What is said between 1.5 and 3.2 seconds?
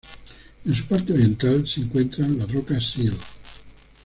se encuentran las rocas Seal.